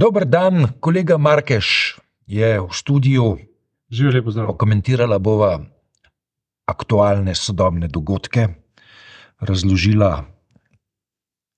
Dober 0.00 0.24
dan, 0.24 0.64
kolega 0.80 1.18
Markeš 1.20 2.00
je 2.24 2.48
v 2.60 2.68
studiu. 2.72 3.36
Živijo 3.92 4.12
lepo 4.14 4.30
zdrav. 4.32 4.54
Komentirala 4.56 5.18
bova 5.18 5.58
aktualne 6.64 7.34
sodobne 7.36 7.88
dogodke, 7.88 8.46
razložila 9.44 10.24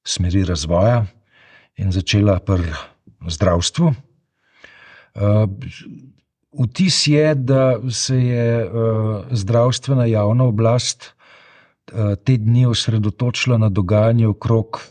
smeri 0.03 0.43
razvoja 0.45 1.05
in 1.79 1.93
začela 1.95 2.41
pri 2.43 2.67
zdravstvu. 3.31 3.93
Uh, 3.95 5.47
vtis 6.65 7.07
je, 7.07 7.35
da 7.35 7.79
se 7.91 8.19
je 8.19 8.67
uh, 8.67 9.23
zdravstvena 9.31 10.09
javna 10.11 10.49
oblast 10.51 11.13
uh, 11.13 12.19
te 12.25 12.37
dni 12.43 12.67
osredotočila 12.67 13.59
na 13.59 13.69
dogajanje 13.69 14.27
okrog 14.35 14.83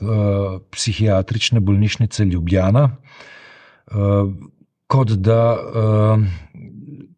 psihiatrične 0.71 1.59
bolnišnice 1.59 2.25
Ljubljana, 2.25 2.87
kot 4.87 5.11
da 5.19 5.43
uh, 5.55 6.23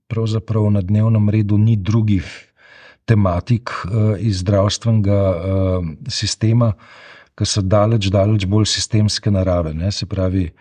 pravzaprav 0.07 0.69
na 0.71 0.81
dnevnem 0.81 1.29
redu 1.29 1.57
ni 1.57 1.75
drugih 1.75 2.25
tematik 3.05 3.69
uh, 3.69 4.15
iz 4.19 4.39
zdravstvenega 4.41 5.19
uh, 5.29 5.85
sistema, 6.07 6.73
ki 7.37 7.45
so 7.49 7.61
daleč, 7.61 8.07
daleč 8.13 8.45
bolj 8.45 8.67
sistemske 8.69 9.31
narave. 9.31 9.73
Ne? 9.73 9.91
Se 9.91 10.05
pravi, 10.05 10.51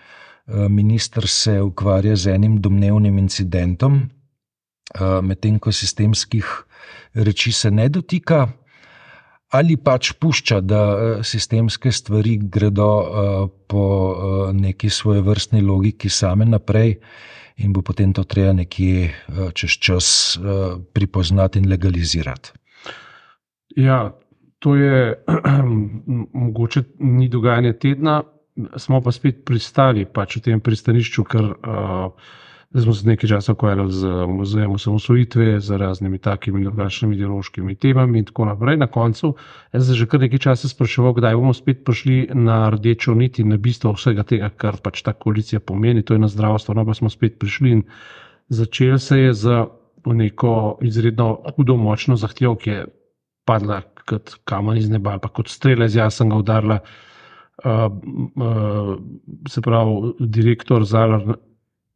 minister 0.68 1.28
se 1.28 1.60
ukvarja 1.62 2.16
z 2.16 2.32
enim 2.32 2.56
domnevnim 2.60 3.18
incidentom, 3.18 4.00
medtem 5.22 5.58
ko 5.58 5.72
sistemskih 5.72 6.48
reči 7.14 7.52
se 7.52 7.70
ne 7.70 7.88
dotika. 7.88 8.48
Ali 9.52 9.76
pač 9.76 10.14
pušča, 10.16 10.60
da 10.64 10.80
sistemske 11.24 11.92
stvari 11.92 12.38
gredo 12.40 12.88
po 13.68 13.84
neki 14.56 14.90
svoje 14.90 15.20
vrstni 15.20 15.60
logiki 15.60 16.08
same 16.08 16.46
naprej, 16.48 16.96
in 17.60 17.72
bo 17.72 17.82
potem 17.84 18.12
to 18.16 18.24
treba 18.24 18.52
nekje 18.56 19.12
čez 19.52 19.76
čas 19.76 20.06
pripoznati 20.92 21.60
in 21.60 21.68
legalizirati. 21.68 22.52
Ja, 23.76 24.12
to 24.58 24.76
je 24.76 25.24
mogoče 26.44 26.82
ni 26.98 27.28
dogajanje 27.28 27.72
tedna, 27.72 28.22
smo 28.76 29.00
pa 29.00 29.12
spet 29.12 29.44
pristali 29.44 30.04
pač 30.04 30.36
v 30.36 30.44
tem 30.48 30.60
pristanišču, 30.60 31.24
ker 31.24 31.44
uh, 31.52 32.12
smo 32.80 32.94
se 32.94 33.08
nekaj 33.08 33.28
časa 33.28 33.52
ukvarjali 33.52 33.92
z 33.92 34.06
muzejem 34.28 34.70
osamosvojitve, 34.70 35.60
z 35.60 35.76
raznimi 35.78 36.18
takimi 36.18 36.60
in 36.60 36.64
drugačnimi 36.64 37.14
ideološkimi 37.16 37.74
temami 37.74 38.18
in 38.18 38.24
tako 38.24 38.44
naprej. 38.44 38.76
Na 38.76 38.86
koncu 38.86 39.34
sem 39.72 39.94
že 39.94 40.06
kar 40.06 40.20
nekaj 40.20 40.38
časa 40.38 40.68
spraševal, 40.68 41.12
kdaj 41.12 41.36
bomo 41.36 41.52
spet 41.54 41.84
prišli 41.84 42.30
na 42.34 42.70
rdečo 42.70 43.14
nit 43.14 43.38
in 43.38 43.52
na 43.52 43.56
bistvo 43.56 43.92
vsega 43.92 44.24
tega, 44.24 44.48
kar 44.48 44.80
pač 44.80 45.02
ta 45.02 45.12
koalicija 45.12 45.60
pomeni, 45.60 46.02
to 46.02 46.14
je 46.14 46.24
na 46.24 46.28
zdravstvo, 46.28 46.74
no 46.74 46.86
pa 46.86 46.94
smo 46.94 47.10
spet 47.12 47.38
prišli 47.38 47.70
in 47.70 47.84
začel 48.48 48.98
se 48.98 49.18
je 49.18 49.34
z 49.34 49.64
neko 50.06 50.78
izredno 50.82 51.42
hudo 51.56 51.76
močno 51.76 52.16
zahtevo, 52.16 52.56
ki 52.56 52.70
je 52.70 52.86
padla 53.44 53.82
kot 54.08 54.38
kamen 54.44 54.78
iz 54.78 54.88
neba, 54.90 55.18
pa 55.18 55.28
kot 55.28 55.48
strele 55.48 55.88
z 55.88 56.00
jasnega 56.00 56.36
udarla. 56.36 56.80
Uh, 57.62 57.92
uh, 58.42 58.96
se 59.48 59.60
pravi, 59.60 60.14
direktor 60.18 60.84
Zalar 60.88 61.36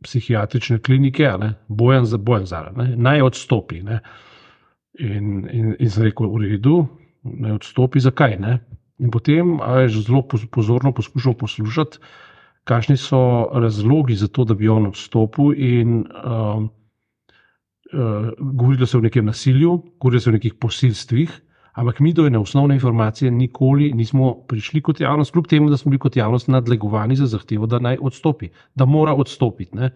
psihiatrične 0.07 0.79
klinike, 0.79 1.29
ne, 1.41 1.53
bojen 1.69 2.07
za 2.07 2.19
bojen 2.19 2.47
za 2.47 2.63
ne, 2.77 2.93
naj 2.97 3.27
odstopi. 3.27 3.83
Ne. 3.83 4.01
In, 4.99 5.45
in, 5.53 5.75
in 5.79 5.91
sem 5.93 6.07
rekel, 6.07 6.31
v 6.33 6.47
redu, 6.47 6.79
naj 7.27 7.59
odstopi, 7.59 8.01
zakaj 8.01 8.39
ne. 8.41 8.59
In 9.03 9.13
potem 9.13 9.59
je 9.83 10.01
zelo 10.01 10.23
pozorno 10.25 10.95
poskušal 10.97 11.35
poslušati, 11.37 11.99
kakšni 12.67 12.97
so 12.97 13.21
razlogi 13.53 14.17
za 14.17 14.29
to, 14.29 14.45
da 14.45 14.55
bi 14.55 14.69
on 14.69 14.89
odstopil. 14.89 15.53
In 15.53 15.99
um, 16.07 16.71
uh, 17.93 18.31
govorilo 18.39 18.87
se 18.87 18.97
o 18.97 19.05
nekem 19.05 19.27
nasilju, 19.27 19.77
govorilo 20.01 20.21
se 20.21 20.31
o 20.31 20.37
nekih 20.39 20.55
posilstvih, 20.55 21.37
Ampak 21.77 22.01
mi 22.01 22.13
do 22.17 22.25
ene 22.27 22.39
osnovne 22.39 22.75
informacije 22.75 23.31
nikoli 23.31 23.91
nismo 23.93 24.35
prišli 24.49 24.81
kot 24.83 25.01
javnost, 25.01 25.33
kljub 25.33 25.47
temu, 25.47 25.71
da 25.71 25.77
smo 25.77 25.91
bili 25.91 26.01
kot 26.01 26.17
javnost 26.17 26.49
nadlegovani 26.49 27.17
za 27.17 27.27
zahtevo, 27.27 27.67
da 27.67 27.79
naj 27.79 27.99
odstopi, 28.01 28.49
da 28.75 28.85
mora 28.85 29.15
odstopiti. 29.15 29.77
Ne. 29.77 29.91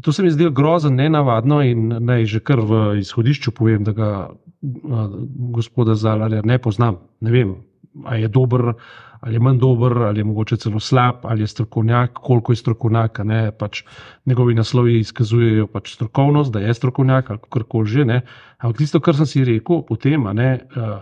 To 0.00 0.12
se 0.12 0.22
mi 0.22 0.30
zdi 0.30 0.48
grozno, 0.50 0.90
nenavadno 0.90 1.60
in 1.62 1.92
naj 2.00 2.24
že 2.24 2.40
kar 2.40 2.60
v 2.60 2.80
izhodišču 3.02 3.52
povem, 3.52 3.84
da 3.84 3.92
ga 3.92 4.08
a, 4.08 5.08
gospoda 5.52 5.94
Zalarja 5.94 6.40
ne 6.44 6.58
poznam. 6.58 6.96
Ne 7.20 7.30
vem, 7.30 7.54
ali 8.04 8.22
je 8.22 8.28
dober, 8.28 8.72
ali 9.20 9.34
je 9.34 9.40
manj 9.40 9.58
dober, 9.58 9.92
ali 9.98 10.20
je 10.20 10.24
mogoče 10.24 10.56
celo 10.56 10.80
slab, 10.80 11.22
ali 11.22 11.42
je 11.42 11.46
strokovnjak, 11.46 12.12
koliko 12.12 12.52
je 12.52 12.56
strokovnjak. 12.56 13.20
Pač 13.58 13.82
njegovi 14.26 14.54
naslovi 14.54 14.98
izkazujejo 14.98 15.66
pač 15.66 15.94
strokovnost, 15.94 16.52
da 16.52 16.60
je 16.60 16.74
strokovnjak 16.74 17.30
ali 17.30 17.38
kar 17.50 17.62
koli 17.68 17.86
že. 17.86 18.04
Ne. 18.04 18.20
Ampak 18.58 18.78
tisto, 18.78 19.00
kar 19.00 19.16
sem 19.16 19.26
si 19.26 19.44
rekel 19.44 19.82
potem, 19.88 20.26
ne, 20.34 20.60
uh, 20.76 21.00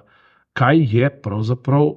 kaj 0.52 0.84
je 0.96 1.10
pravzaprav 1.22 1.94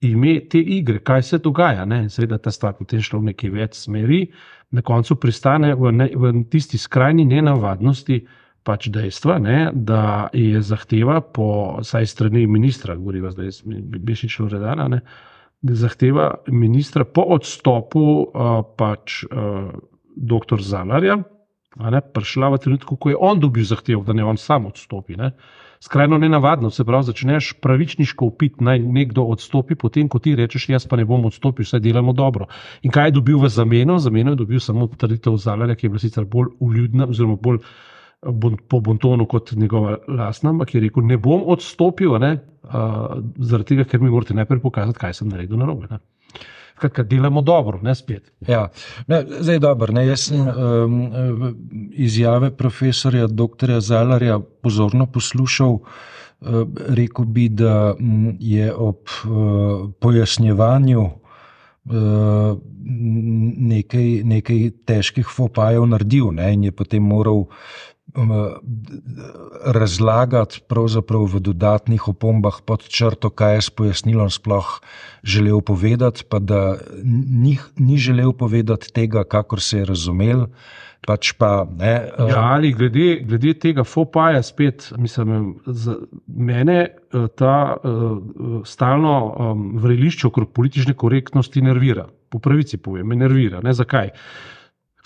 ime 0.00 0.40
te 0.48 0.58
igre, 0.60 0.98
kaj 0.98 1.22
se 1.22 1.38
dogaja. 1.38 1.84
Ne. 1.84 2.08
Seveda 2.08 2.38
ta 2.38 2.50
stvar 2.50 2.76
potem 2.78 3.00
šla 3.00 3.20
v 3.20 3.32
neki 3.32 3.50
več 3.50 3.76
smeri, 3.76 4.26
na 4.70 4.82
koncu 4.82 5.16
pristane 5.20 5.74
v, 5.74 5.92
ne, 5.92 6.08
v 6.14 6.32
tisti 6.50 6.78
skrajni 6.78 7.24
nenavadnosti 7.24 8.20
pač 8.66 8.88
dejstva, 8.90 9.38
ne, 9.42 9.58
da 9.72 10.28
je 10.34 10.60
zahteva 10.62 11.20
po 11.20 11.78
saj 11.86 12.06
strani 12.10 12.46
ministra, 12.50 12.96
govorimo 12.98 13.30
zdaj, 13.30 13.62
Bešič 14.02 14.40
Loredana, 14.42 14.88
ne, 14.90 15.00
da 15.62 15.74
zahteva 15.78 16.32
ministra 16.52 17.06
po 17.06 17.24
odstopu 17.36 18.02
uh, 18.26 18.58
pač 18.78 19.22
uh, 19.24 19.70
dr. 20.16 20.62
Zalarja, 20.62 21.20
ne, 21.76 22.00
prišla 22.00 22.50
v 22.54 22.60
trenutku, 22.64 22.96
ko 22.96 23.12
je 23.12 23.20
on 23.20 23.40
dobil 23.40 23.64
zahtevo, 23.64 24.02
da 24.04 24.16
ne 24.16 24.24
on 24.24 24.40
sam 24.40 24.66
odstopi. 24.66 25.16
Ne. 25.16 25.32
Skrajno 25.80 26.18
nenavadno, 26.18 26.70
se 26.70 26.84
pravi, 26.84 27.04
začneš 27.04 27.52
pravičniško 27.62 28.30
upiti, 28.32 28.64
naj 28.64 28.80
nekdo 28.80 29.26
odstopi, 29.28 29.76
potem 29.76 30.08
ko 30.08 30.18
ti 30.18 30.34
rečeš, 30.36 30.70
jaz 30.72 30.86
pa 30.88 30.96
ne 30.96 31.04
bom 31.04 31.24
odstopil, 31.28 31.68
vse 31.68 31.80
delamo 31.84 32.16
dobro. 32.16 32.48
In 32.82 32.90
kaj 32.90 33.10
je 33.10 33.16
dobil 33.18 33.38
v 33.38 33.50
zameno? 33.52 33.98
Zameno 34.00 34.32
je 34.32 34.40
dobil 34.40 34.60
samo 34.60 34.88
trditev 34.88 35.36
Zalarja, 35.36 35.76
ki 35.76 35.86
je 35.86 35.92
bila 35.92 36.00
sicer 36.00 36.24
bolj 36.24 36.56
uljudna, 36.60 37.10
oziroma 37.12 37.36
bolj 37.36 37.60
po 38.68 38.80
Bontonu 38.80 39.26
kot 39.26 39.52
njegova 39.52 39.96
lastna, 40.08 40.50
ampak 40.50 40.74
je 40.74 40.80
rekel, 40.80 41.06
ne 41.06 41.16
bom 41.16 41.42
odstopil, 41.46 42.18
ne, 42.18 42.32
uh, 42.64 43.16
zaradi 43.38 43.74
tega, 43.74 43.84
ker 43.84 44.00
mi 44.00 44.10
morate 44.10 44.34
najprej 44.34 44.60
pokazati, 44.62 44.98
kaj 44.98 45.14
sem 45.20 45.28
naredil 45.32 45.60
na 45.60 45.68
robe. 45.68 46.00
Kaj 46.76 47.06
delamo 47.08 47.40
dobro, 47.42 47.80
ne 47.82 47.94
spet. 47.94 48.32
Ja, 48.48 48.66
ne, 49.08 49.22
zdaj 49.40 49.54
je 49.54 49.62
dobro. 49.64 49.92
Ne, 49.96 50.06
jaz 50.06 50.26
sem 50.28 50.42
um, 50.44 50.98
izjave 51.92 52.50
profesorja 52.56 53.26
dr. 53.26 53.78
Zalarja 53.80 54.38
pozorno 54.62 55.06
poslušal. 55.06 55.78
Uh, 55.80 56.66
rekel 56.88 57.24
bi, 57.24 57.48
da 57.48 57.94
je 58.38 58.74
ob 58.74 59.08
uh, 59.24 59.88
pojasnjevanju 60.00 61.00
uh, 61.00 62.58
nekaj, 63.56 64.08
nekaj 64.24 64.70
težkih 64.86 65.26
fopajev 65.32 65.86
naredil 65.88 66.30
ne, 66.34 66.52
in 66.54 66.68
je 66.68 66.72
potem 66.72 67.02
moral 67.02 67.46
razlagati 69.64 70.60
v 70.68 71.40
dodatnih 71.40 72.08
opombah 72.08 72.60
pod 72.64 72.88
črto, 72.88 73.30
kaj 73.30 73.54
je 73.54 73.62
s 73.62 73.70
pojasnilom 73.70 74.30
sploh 74.30 74.80
želel 75.22 75.60
povedati, 75.60 76.24
pa 76.28 76.38
da 76.38 76.78
ni, 77.04 77.58
ni 77.76 77.98
želel 77.98 78.32
povedati 78.32 78.92
tega, 78.92 79.24
kakor 79.24 79.60
se 79.60 79.78
je 79.78 79.84
razumel. 79.84 80.46
Pač 81.06 81.36
pa, 81.38 81.62
ne, 81.70 82.08
uh, 82.18 82.26
ja, 82.26 82.40
ali 82.56 82.72
glede, 82.74 83.20
glede 83.22 83.52
tega 83.62 83.84
fopaja, 83.86 84.40
spet, 84.42 84.88
mislim, 84.98 85.54
za 85.66 85.94
mene 86.26 86.88
uh, 86.88 87.28
ta 87.30 87.76
uh, 87.76 88.18
stalno 88.66 89.14
um, 89.30 89.68
vrelišče 89.78 90.26
okrog 90.26 90.50
politične 90.50 90.96
korektnosti 90.98 91.62
nervira. 91.62 92.08
Po 92.28 92.40
pravici 92.42 92.80
povem, 92.82 93.06
me 93.06 93.16
nervira. 93.16 93.60
Ne, 93.62 93.74
zakaj? 93.76 94.10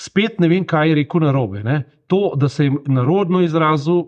Spet 0.00 0.38
ne 0.41 0.49
vem, 0.49 0.64
kaj 0.64 0.88
je 0.88 1.00
rekel 1.02 1.26
na 1.26 1.32
robe 1.37 1.62
to, 2.08 2.32
da 2.37 2.49
se 2.49 2.64
je 2.64 2.73
narodno 2.87 3.43
izrazil, 3.44 4.06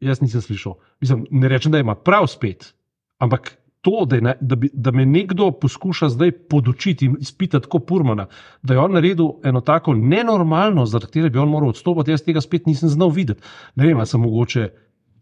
jaz 0.00 0.20
nisem 0.20 0.40
slišal. 0.40 0.78
Mislim, 1.00 1.26
ne 1.30 1.48
rečem, 1.48 1.72
da 1.72 1.78
ima 1.78 1.94
prav 1.94 2.26
spet, 2.26 2.72
ampak 3.18 3.52
to, 3.82 4.04
da, 4.06 4.20
ne, 4.20 4.34
da, 4.40 4.56
bi, 4.56 4.70
da 4.72 4.90
me 4.90 5.04
nekdo 5.06 5.50
poskuša 5.50 6.08
zdaj 6.08 6.32
podučiti 6.50 7.06
in 7.06 7.16
izpitati 7.20 7.68
kot 7.68 7.86
Purmana, 7.86 8.26
da 8.62 8.74
je 8.74 8.80
on 8.80 8.94
naredil 8.94 9.28
eno 9.44 9.60
tako 9.60 9.94
nenormalno, 9.94 10.86
zaradi 10.86 11.12
tega 11.12 11.28
bi 11.28 11.38
on 11.38 11.50
moral 11.50 11.74
odstopiti, 11.74 12.14
jaz 12.14 12.22
tega 12.22 12.40
spet 12.40 12.66
nisem 12.66 12.88
znal 12.88 13.10
videti. 13.10 13.42
Ne 13.74 13.86
vem, 13.86 13.98
ali 13.98 14.06
sem 14.06 14.22
mogoče 14.22 14.68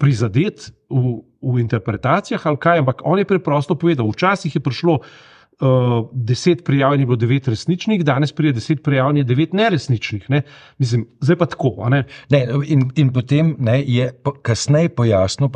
prizadet 0.00 0.70
v, 0.88 1.18
v 1.42 1.60
interpretacijah 1.60 2.46
ali 2.46 2.60
kaj, 2.60 2.84
ampak 2.84 3.02
on 3.04 3.18
je 3.18 3.28
preprosto 3.28 3.74
povedal, 3.74 4.08
včasih 4.08 4.54
je 4.54 4.62
prišlo 4.64 5.00
uh, 5.60 6.08
deset 6.12 6.64
prijavljenih, 6.64 7.06
bilo 7.06 7.16
devet 7.16 7.48
resničnih, 7.48 8.04
danes 8.04 8.32
pride 8.32 8.52
deset 8.52 8.82
prijavljenih, 8.82 9.26
devet 9.26 9.52
neresničnih. 9.52 10.30
Ne? 10.30 10.42
Mislim, 10.78 11.06
zdaj 11.20 11.36
pa 11.36 11.46
tako. 11.46 11.88
Ne? 11.88 12.04
Ne, 12.30 12.46
in, 12.66 12.90
in 12.96 13.12
potem 13.12 13.56
ne, 13.58 13.80
je 13.86 14.10
kasneje 14.42 14.88
pojasnil, 14.88 15.50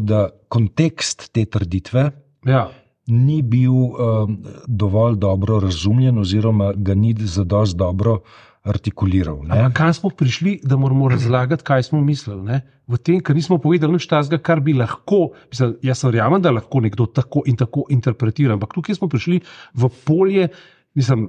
da 0.00 0.28
kontekst 0.48 1.32
te 1.32 1.44
trditve. 1.44 2.10
Ja. 2.44 2.68
ni 3.06 3.42
bil 3.42 3.72
um, 3.72 4.38
dovolj 4.66 5.16
dobro 5.16 5.60
razumljen, 5.60 6.18
oziroma 6.18 6.72
ga 6.76 6.94
ni 6.94 7.14
za 7.18 7.44
dosti 7.44 7.78
dobro 7.78 8.20
artikuliral. 8.64 9.42
Kam 9.76 9.92
smo 9.94 10.10
prišli, 10.10 10.58
da 10.64 10.76
moramo 10.76 11.08
razlagati, 11.08 11.64
kaj 11.64 11.82
smo 11.82 12.00
mislili? 12.00 12.42
Ne? 12.42 12.60
V 12.88 12.96
tem, 12.96 13.20
ker 13.20 13.36
nismo 13.36 13.58
povedali 13.60 13.92
nič 13.92 14.06
tazga, 14.08 14.38
kar 14.40 14.60
bi 14.64 14.72
lahko, 14.76 15.34
mislim, 15.52 15.76
jaz 15.84 16.04
verjamem, 16.04 16.42
da 16.42 16.52
lahko 16.52 16.80
nekdo 16.84 17.06
tako 17.06 17.44
in 17.46 17.56
tako 17.60 17.84
interpretira, 17.92 18.56
ampak 18.56 18.72
tukaj 18.74 18.96
smo 18.96 19.08
prišli 19.12 19.42
v 19.74 19.90
polje, 20.08 20.48
mislim, 20.96 21.28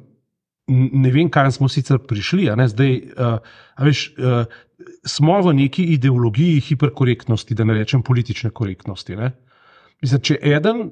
ne 0.72 1.12
vem, 1.12 1.30
kam 1.30 1.52
smo 1.52 1.70
sicer 1.70 2.00
prišli. 2.08 2.48
Zdaj, 2.72 2.96
uh, 3.20 3.38
veš, 3.84 4.08
uh, 4.16 4.48
smo 5.06 5.40
v 5.44 5.54
neki 5.60 5.84
ideologiji 5.96 6.64
hiperkorektnosti, 6.72 7.56
da 7.56 7.68
ne 7.68 7.76
rečem 7.78 8.04
politične 8.04 8.50
korektnosti. 8.50 9.20
Ne? 9.20 9.34
Mislim, 10.02 10.24
če 10.24 10.40
eden 10.42 10.88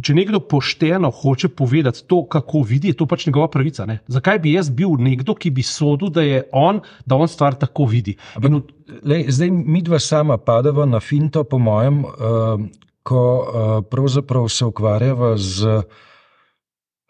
če 0.00 0.14
nekdo 0.16 0.40
pošteno 0.48 1.10
hoče 1.12 1.50
povedati 1.52 2.04
to, 2.08 2.22
kako 2.28 2.62
vidi, 2.68 2.88
je 2.92 2.96
to 2.96 3.06
pač 3.06 3.26
njegova 3.26 3.48
pravica. 3.52 3.84
Ne? 3.86 3.98
Zakaj 4.08 4.38
bi 4.40 4.54
jaz 4.54 4.70
bil 4.72 4.94
nekdo, 4.98 5.34
ki 5.36 5.50
bi 5.52 5.64
sodel, 5.66 6.08
da 6.08 6.24
je 6.24 6.42
on, 6.56 6.80
da 7.04 7.18
on 7.20 7.28
stvar 7.28 7.58
tako 7.60 7.90
vidi? 7.90 8.16
In, 8.40 8.62
lej, 9.04 9.26
zdaj 9.28 9.50
mi 9.52 9.82
dva 9.84 10.00
sama 10.00 10.38
padava 10.40 10.86
na 10.88 11.00
finto, 11.00 11.44
po 11.44 11.60
mojem, 11.60 12.04
uh, 12.06 12.64
ko 13.04 13.20
uh, 13.42 13.74
pravzaprav 13.90 14.48
se 14.48 14.64
ukvarjava 14.64 15.36
z. 15.36 15.82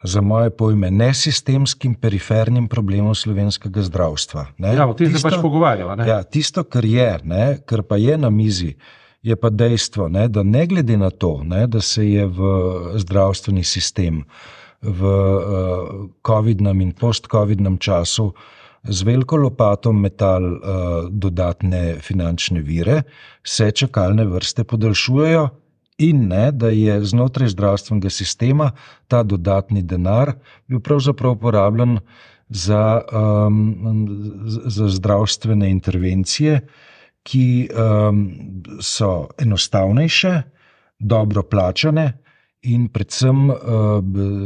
Za 0.03 0.19
moje 0.19 0.51
pojme, 0.51 0.89
nesistemskim, 0.91 1.93
perifernim 1.95 2.65
problemom 2.67 3.15
slovenskega 3.15 3.85
zdravstva. 3.87 4.43
Ne? 4.59 4.73
Ja, 4.75 4.89
o 4.91 4.97
tem 4.99 5.13
se 5.15 5.23
pač 5.23 5.37
pogovarjamo. 5.39 5.95
Ja, 6.03 6.17
tisto, 6.27 6.65
kar 6.67 6.83
je, 6.83 7.07
ne, 7.23 7.45
kar 7.63 7.85
pa 7.87 8.01
je 8.03 8.17
na 8.19 8.27
mizi, 8.35 8.73
uh, 8.73 9.02
je 9.23 9.37
pa 9.37 9.51
dejstvo, 9.51 10.09
ne, 10.09 10.27
da 10.29 10.43
ne 10.43 10.67
glede 10.67 10.97
na 10.97 11.11
to, 11.11 11.43
ne, 11.45 11.67
da 11.67 11.81
se 11.81 12.09
je 12.11 12.27
v 12.27 12.41
zdravstveni 12.99 13.65
sistem 13.65 14.25
v 14.83 15.07
uh, 15.07 16.11
COVID-nam 16.27 16.81
in 16.81 16.91
post-COVID-nam 16.93 17.79
času 17.79 18.33
z 18.83 19.07
veliko 19.07 19.39
lopato 19.39 19.93
metal 19.93 20.43
uh, 20.43 20.59
dodatne 21.11 22.03
finančne 22.03 22.61
vire, 22.67 23.03
se 23.47 23.71
čakalne 23.71 24.27
vrste 24.27 24.65
podaljšujejo. 24.65 25.49
In 26.03 26.27
ne, 26.29 26.51
da 26.51 26.73
je 26.75 26.97
znotraj 27.05 27.53
zdravstvenega 27.53 28.11
sistema 28.11 28.73
ta 29.07 29.23
dodatni 29.23 29.85
denar 29.87 30.33
bil 30.67 30.81
pravzaprav 30.81 31.37
uporabljen 31.37 31.99
za, 32.49 33.03
um, 33.13 34.09
za 34.67 34.89
zdravstvene 34.89 35.71
intervencije, 35.71 36.55
uh, 36.55 36.92
ki 37.23 37.69
um, 37.71 38.27
so 38.81 39.29
enostavnejše, 39.39 40.43
dobro 40.99 41.43
plačane 41.43 42.19
in 42.63 42.87
predvsem 42.89 43.51
uh, 43.51 43.57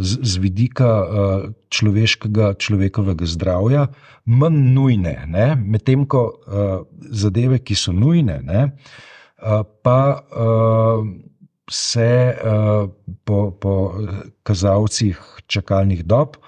z, 0.00 0.18
z 0.22 0.36
vidika 0.40 0.88
uh, 0.88 1.48
človeškega, 1.68 2.54
človekovega 2.56 3.28
zdravja, 3.28 3.86
manj 4.24 4.62
nujne. 4.72 5.16
Medtem 5.60 6.06
ko 6.08 6.22
uh, 6.24 6.80
zadeve, 7.12 7.60
ki 7.60 7.76
so 7.76 7.92
nujne, 7.92 8.40
ne, 8.44 8.62
uh, 8.72 9.60
pa 9.84 10.00
uh, 10.16 11.04
se 11.68 12.08
uh, 12.32 12.88
po, 13.24 13.50
po 13.52 13.74
kazalcih 14.42 15.20
čakalnih 15.46 16.04
dob. 16.04 16.40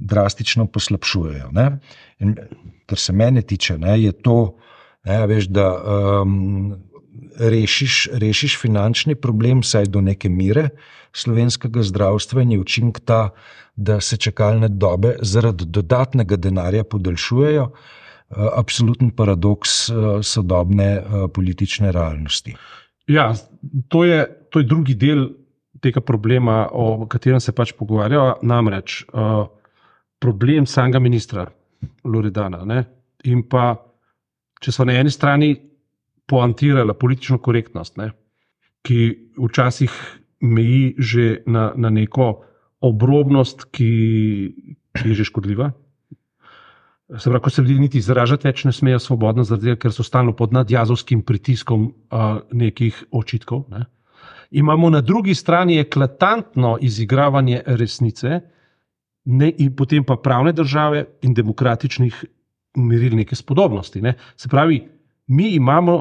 Drastično 0.00 0.64
poslabšujejo. 0.72 1.50
Kar 2.88 2.98
se 2.98 3.12
mene 3.12 3.42
tiče, 3.42 3.74
ne, 3.78 3.98
je 4.00 4.12
to 4.16 4.36
uh, 4.40 4.69
Ne, 5.08 5.26
veš, 5.26 5.48
da 5.48 5.66
um, 5.80 6.74
rešiš, 7.40 8.08
rešiš 8.20 8.58
finančni 8.60 9.14
problem, 9.14 9.62
vsaj 9.64 9.88
do 9.88 10.00
neke 10.04 10.28
mere 10.28 10.68
slovenskega 11.16 11.82
zdravstva, 11.82 12.42
in 12.42 12.52
je 12.52 12.60
učinek 12.60 13.00
ta, 13.04 13.30
da 13.76 14.00
se 14.00 14.16
čakalne 14.16 14.68
dobe 14.68 15.16
zaradi 15.22 15.64
dodatnega 15.66 16.36
denarja 16.36 16.84
podaljšujejo. 16.84 17.64
Uh, 17.64 18.46
absoluten 18.56 19.10
paradoks 19.10 19.88
uh, 19.88 20.20
sodobne 20.22 20.90
uh, 21.00 21.30
politične 21.34 21.92
realnosti. 21.92 22.54
Ja, 23.10 23.32
to 23.88 24.04
je, 24.04 24.26
to 24.50 24.60
je 24.60 24.68
drugi 24.70 24.94
del 24.94 25.28
tega 25.82 26.00
problema, 26.00 26.68
o 26.72 27.06
katerem 27.10 27.40
se 27.40 27.52
pač 27.56 27.72
pogovarjamo. 27.78 28.36
Namreč 28.42 29.02
uh, 29.08 29.48
problem 30.20 30.66
samega 30.66 31.00
ministra 31.02 31.46
Loredana 32.04 32.64
ne, 32.64 32.84
in 33.24 33.42
pa 33.48 33.72
če 34.60 34.72
so 34.72 34.84
na 34.84 34.98
eni 35.00 35.10
strani 35.10 35.54
poantirali 36.30 36.94
politično 36.94 37.40
korektnost, 37.42 37.96
ne, 37.98 38.10
ki 38.86 39.00
včasih 39.38 39.92
meji 40.40 40.94
že 40.98 41.42
na, 41.46 41.70
na 41.76 41.90
neko 41.90 42.30
obrobnost, 42.80 43.66
ki, 43.72 43.92
ki 44.96 45.08
je 45.12 45.14
že 45.20 45.28
škodljiva. 45.28 45.70
Se 47.18 47.26
pravi, 47.26 47.42
ko 47.42 47.50
se 47.50 47.62
ljudje 47.62 47.80
niti 47.80 47.98
izražati 47.98 48.46
več 48.46 48.62
ne 48.64 48.72
smejo 48.72 49.00
svobodno, 49.02 49.44
zaradi 49.44 49.74
ker 49.82 49.92
so 49.92 50.06
stalno 50.06 50.32
pod 50.36 50.54
nadjazovskim 50.54 51.24
pritiskom 51.26 51.88
uh, 51.90 52.38
nekih 52.52 53.02
očitkov. 53.10 53.64
Ne. 53.68 53.84
Imamo 54.50 54.90
na 54.90 55.00
drugi 55.00 55.34
strani 55.34 55.78
eklatantno 55.78 56.76
izigravanje 56.80 57.62
resnice, 57.66 58.40
ne, 59.24 59.50
in 59.58 59.74
potem 59.76 60.04
pa 60.04 60.16
pravne 60.16 60.52
države 60.52 61.04
in 61.22 61.34
demokratičnih 61.34 62.24
merili 62.76 63.16
neke 63.16 63.36
spodobnosti. 63.36 64.00
Ne. 64.02 64.14
Se 64.36 64.48
pravi, 64.48 64.88
mi 65.26 65.54
imamo 65.54 65.94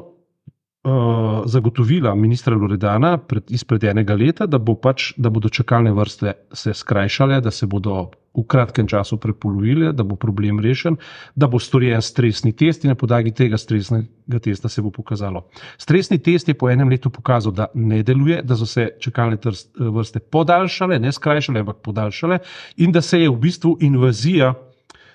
uh, 0.83 1.43
zagotovila 1.45 2.15
ministra 2.15 2.55
Loredana 2.55 3.17
pred, 3.17 3.51
izpred 3.51 3.83
enega 3.83 4.15
leta, 4.15 4.45
da, 4.45 4.57
bo 4.57 4.75
pač, 4.75 5.13
da 5.17 5.29
bodo 5.29 5.49
čakalne 5.49 5.91
vrste 5.91 6.33
se 6.53 6.73
skrajšale, 6.73 7.41
da 7.41 7.51
se 7.51 7.67
bodo 7.67 8.09
v 8.37 8.45
kratkem 8.47 8.87
času 8.87 9.17
prepolovile, 9.17 9.91
da 9.93 10.03
bo 10.03 10.15
problem 10.15 10.59
rešen, 10.61 10.95
da 11.35 11.47
bo 11.47 11.59
storjen 11.59 12.01
stresni 12.01 12.53
test 12.55 12.85
in 12.85 12.93
na 12.93 12.95
podlagi 12.95 13.33
tega 13.35 13.57
stresnega 13.57 14.39
testa 14.39 14.69
se 14.69 14.81
bo 14.85 14.91
pokazalo. 14.93 15.47
Stresni 15.77 16.19
test 16.23 16.47
je 16.47 16.53
po 16.53 16.69
enem 16.69 16.89
letu 16.89 17.09
pokazal, 17.09 17.51
da 17.51 17.67
ne 17.73 18.03
deluje, 18.03 18.41
da 18.43 18.55
so 18.55 18.69
se 18.69 18.89
čakalne 19.01 19.37
vrste 19.79 20.19
podaljšale, 20.19 20.99
ne 20.99 21.11
skrajšale, 21.11 21.65
ampak 21.65 21.81
podaljšale 21.83 22.39
in 22.77 22.91
da 22.91 23.01
se 23.01 23.19
je 23.19 23.29
v 23.29 23.37
bistvu 23.41 23.77
invazija 23.81 24.53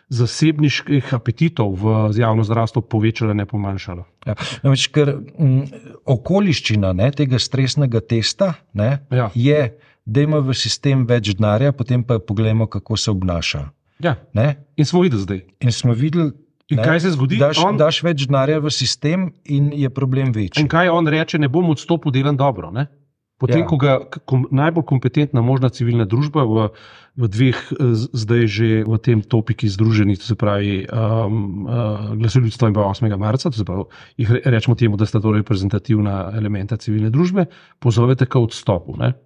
zasebniških 0.08 1.14
apetitov 1.16 1.74
v 1.80 2.12
javno 2.18 2.44
zdravstvo 2.44 2.82
povečala, 2.84 3.34
ne 3.34 3.46
pomanjšala. 3.48 4.04
Ja, 4.28 4.36
namreč, 4.64 4.88
ker 4.92 5.16
m, 5.38 5.64
okoliščina 6.04 6.92
ne, 6.96 7.10
tega 7.16 7.40
stresnega 7.40 8.02
testa 8.04 8.54
ne, 8.76 8.98
ja. 9.10 9.30
je, 9.34 9.74
da 10.04 10.24
ima 10.24 10.40
v 10.44 10.56
sistem 10.56 11.06
več 11.08 11.32
denarja, 11.38 11.72
potem 11.72 12.04
pa 12.04 12.18
pogledamo, 12.20 12.68
kako 12.68 12.96
se 13.00 13.10
obnaša. 13.10 13.64
Ja. 14.04 14.16
In 14.76 14.84
smo 14.84 15.04
videli 15.04 15.22
zdaj. 15.22 15.44
In 15.64 15.72
smo 15.72 15.94
videli. 15.96 16.32
In 16.72 16.80
ne, 16.80 16.84
kaj 16.84 17.00
se 17.04 17.10
zgodi? 17.12 17.36
Daš, 17.40 17.60
on, 17.60 17.76
daš 17.76 18.00
več 18.04 18.24
denarja 18.24 18.60
v 18.64 18.72
sistem, 18.72 19.28
in 19.44 19.68
je 19.76 19.88
problem 19.92 20.32
večji. 20.32 20.64
In 20.64 20.68
kaj 20.72 20.88
on 20.92 21.08
reče, 21.08 21.40
ne 21.40 21.48
bom 21.52 21.68
odstopil, 21.72 22.12
delam 22.12 22.36
dobro. 22.40 22.70
Ne? 22.72 22.86
Potem, 23.34 23.64
ja. 23.64 23.66
ko 23.66 23.76
ga 23.76 23.94
kom, 24.30 24.46
najbolj 24.54 24.84
kompetentna 24.86 25.42
možna 25.42 25.66
civilna 25.74 26.06
družba 26.06 26.44
v, 26.46 26.68
v 27.18 27.26
dveh, 27.26 27.58
zdaj 28.14 28.42
že 28.46 28.68
v 28.86 28.94
tem 29.02 29.24
topiki 29.26 29.66
združenih, 29.66 30.14
to 30.22 30.26
se 30.28 30.36
pravi 30.38 30.86
um, 30.86 31.66
uh, 31.66 32.14
glasoljudstva 32.14 32.70
in 32.70 32.76
pa 32.78 32.86
8. 32.86 33.10
marca, 33.18 33.50
to 33.50 33.58
se 33.58 33.66
pravi, 33.66 33.90
jih 34.22 34.30
rečemo 34.46 34.78
temu, 34.78 34.94
da 34.94 35.02
sta 35.06 35.18
to 35.18 35.34
reprezentativna 35.34 36.30
elementa 36.38 36.78
civilne 36.78 37.10
družbe, 37.10 37.48
pozovete 37.82 38.30
k 38.30 38.38
odstopu. 38.38 38.94
Ne? 39.02 39.16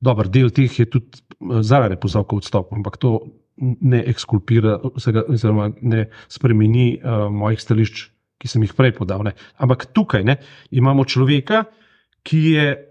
Dobar 0.00 0.28
del 0.28 0.52
teh 0.52 0.68
je 0.68 0.84
tudi 0.84 1.24
zaradi 1.64 1.96
pozov 1.96 2.28
k 2.28 2.36
odstopu, 2.36 2.76
ampak 2.76 3.00
to 3.00 3.16
ne 3.60 4.04
ekskulpira, 4.12 4.76
oziroma 4.92 5.72
ne 5.80 6.04
spremeni 6.28 7.00
uh, 7.00 7.32
mojih 7.32 7.64
stališč, 7.64 8.04
ki 8.40 8.48
sem 8.48 8.68
jih 8.68 8.76
prej 8.76 8.92
podal. 9.00 9.24
Ne? 9.24 9.32
Ampak 9.56 9.88
tukaj 9.96 10.24
ne, 10.24 10.36
imamo 10.68 11.08
človeka, 11.08 11.64
ki 12.24 12.44
je 12.52 12.89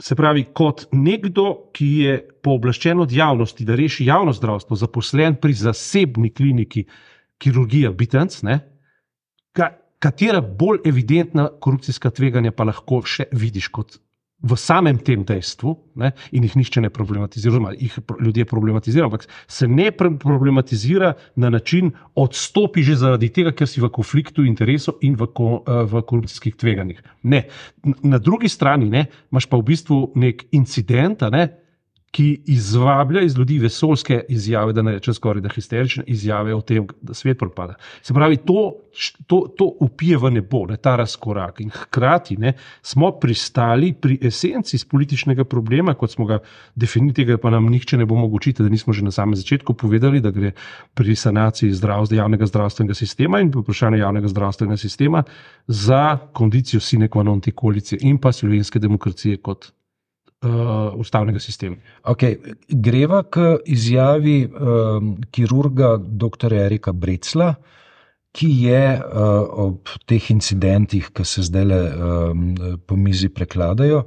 Se 0.00 0.16
pravi, 0.18 0.48
kot 0.50 0.88
nekdo, 0.92 1.70
ki 1.74 1.88
je 2.02 2.14
pooblaščen 2.42 3.00
od 3.04 3.12
javnosti, 3.14 3.64
da 3.64 3.76
reši 3.78 4.08
javno 4.08 4.32
zdravstvo, 4.34 4.76
zaposlen 4.76 5.36
pri 5.38 5.54
zasebni 5.54 6.32
kliniki, 6.34 6.82
kirurgija, 7.38 7.92
bitenc, 7.94 8.40
ne, 8.42 8.58
ka, 9.54 9.70
katera 10.02 10.40
bolj 10.42 10.82
evidentna 10.90 11.46
korupcijska 11.60 12.10
tveganja 12.10 12.50
pa 12.52 12.66
lahko 12.66 13.04
še 13.06 13.28
vidiš 13.32 13.70
kot 13.70 14.00
v 14.42 14.56
samem 14.60 14.98
tem 15.00 15.22
dejstvu, 15.24 15.72
ne, 15.96 16.10
in 16.36 16.44
jih 16.44 16.56
nišče 16.58 16.82
ne 16.84 16.90
problematizira, 16.92 17.54
oziroma 17.54 17.72
jih 17.78 17.94
ljudje 18.20 18.44
problematizirajo, 18.44 19.08
ampak 19.08 19.26
se 19.48 19.68
ne 19.68 19.88
problematizira 19.92 21.14
na 21.36 21.50
način, 21.50 21.92
odstopi 22.14 22.82
že 22.84 22.98
zaradi 23.00 23.30
tega, 23.32 23.54
ker 23.56 23.68
si 23.70 23.80
v 23.80 23.88
konfliktu 23.94 24.44
interesov 24.44 25.00
in 25.02 25.16
v, 25.16 25.30
ko, 25.32 25.62
eh, 25.64 25.84
v 25.88 26.02
korupcijskih 26.02 26.56
tveganjih. 26.60 27.00
Ne. 27.22 27.46
Na 28.02 28.18
drugi 28.18 28.48
strani 28.52 28.90
ne, 28.90 29.06
imaš 29.32 29.48
pa 29.48 29.56
v 29.56 29.68
bistvu 29.70 30.00
nek 30.20 30.44
incident, 30.52 31.24
ne, 31.32 31.48
ki 32.14 32.42
izvablja 32.46 33.24
iz 33.26 33.34
ljudi 33.38 33.58
vesoljske 33.58 34.20
izjave, 34.28 34.72
da 34.72 34.82
ne 34.86 34.92
rečem 34.94 35.14
skoraj 35.14 35.42
da 35.42 35.50
histerične 35.50 36.04
izjave 36.06 36.54
o 36.54 36.60
tem, 36.62 36.86
da 37.02 37.14
svet 37.14 37.38
propada. 37.38 37.74
Se 38.02 38.14
pravi, 38.14 38.36
to, 38.46 38.62
to, 39.26 39.40
to 39.58 39.66
upije 39.82 40.20
v 40.22 40.30
nebo, 40.36 40.62
ne, 40.70 40.76
ta 40.76 40.94
razkorak. 40.96 41.58
In 41.64 41.72
hkrati 41.74 42.36
ne, 42.38 42.54
smo 42.82 43.10
pristali 43.20 43.92
pri 43.92 44.20
esenci 44.30 44.78
političnega 44.90 45.44
problema, 45.44 45.96
kot 45.98 46.14
smo 46.14 46.28
ga 46.30 46.38
definirali, 46.74 47.18
tega 47.18 47.38
pa 47.42 47.50
nam 47.50 47.66
nihče 47.72 47.98
ne 47.98 48.06
bo 48.06 48.14
mogoče, 48.16 48.54
da 48.62 48.70
nismo 48.70 48.94
že 48.94 49.02
na 49.04 49.10
samem 49.10 49.34
začetku 49.34 49.74
povedali, 49.74 50.22
da 50.22 50.30
gre 50.30 50.54
pri 50.94 51.16
sanaciji 51.18 51.74
zdravstva, 51.74 52.22
javnega 52.22 52.46
zdravstvenega 52.46 52.94
sistema 52.94 53.42
in 53.42 53.50
vprašanje 53.50 53.98
javnega 53.98 54.30
zdravstvenega 54.30 54.76
sistema 54.76 55.22
za 55.66 56.18
kondicijo 56.32 56.80
sine 56.80 57.08
qua 57.08 57.26
non 57.26 57.40
te 57.40 57.50
koalicije 57.50 57.98
in 58.02 58.18
pa 58.18 58.32
slovenske 58.32 58.78
demokracije 58.78 59.42
kot 59.42 59.72
uh, 60.44 60.94
ustavnega 61.00 61.40
sistema. 61.40 61.76
Okay. 62.04 62.36
Greva 62.68 63.22
k 63.22 63.56
izjavi 63.66 64.44
um, 64.46 65.14
kirurga 65.30 65.96
dr. 65.98 66.52
Erika 66.52 66.92
Brecla, 66.92 67.54
ki 68.34 68.48
je 68.66 68.84
uh, 68.98 69.58
ob 69.66 69.92
teh 70.10 70.30
incidentih, 70.34 71.12
ki 71.14 71.26
se 71.26 71.46
zdaj 71.46 71.68
le 71.70 71.82
um, 71.94 72.48
po 72.86 72.96
mizi 72.98 73.30
prekladajo. 73.30 74.04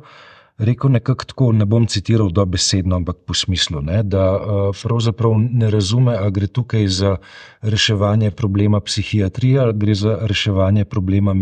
Rekl 0.58 0.88
nekako 0.90 1.26
tako, 1.26 1.52
ne 1.52 1.66
bom 1.66 1.86
citiral 1.86 2.32
dobesedno, 2.34 2.96
ampak 2.96 3.18
po 3.26 3.34
smislu, 3.34 3.82
ne, 3.82 4.02
da 4.04 4.32
uh, 4.36 4.78
pravzaprav 4.84 5.36
ne 5.38 5.70
razume, 5.70 6.16
ali 6.18 6.32
gre 6.32 6.48
tukaj 6.48 6.88
za 6.88 7.18
reševanje 7.62 8.32
problema 8.32 8.80
psihiatrije 8.82 9.60
ali 9.60 9.74
gre 9.78 9.96
za 9.96 10.18
reševanje 10.22 10.86
problema 10.86 11.36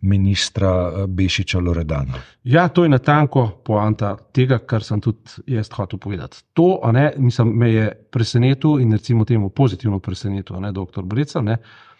ministra 0.00 0.92
eh, 0.92 1.06
Bešiča 1.06 1.58
Loredana. 1.58 2.20
Ja, 2.44 2.68
to 2.68 2.82
je 2.84 2.88
natanko 2.88 3.48
poanta 3.64 4.16
tega, 4.32 4.58
kar 4.58 4.84
sem 4.84 5.00
tudi 5.00 5.18
jaz 5.46 5.70
hotel 5.72 5.98
povedati. 5.98 6.42
To 6.52 6.80
ne, 6.92 7.12
mislim, 7.16 7.56
me 7.56 7.72
je 7.72 7.92
presenetilo 8.12 8.78
in 8.80 8.92
recimo 8.92 9.24
temu 9.24 9.48
pozitivno 9.48 9.98
presenetilo, 9.98 10.60
ne, 10.60 10.72
doktor 10.72 11.04
Breca, 11.04 11.40
ne, 11.40 11.52
uh, 11.52 11.95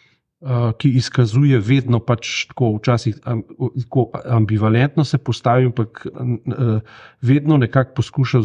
ki 0.77 0.89
izkazuje 0.99 1.57
vedno 1.59 1.97
pač 1.99 2.45
tako 2.51 2.75
včasih 2.75 3.15
tako 3.81 4.03
ambivalentno 4.25 5.03
se 5.03 5.17
postavim, 5.17 5.71
ampak 5.71 6.05
uh, 6.05 6.79
vedno 7.21 7.57
nekako 7.57 7.93
poskuša 7.95 8.41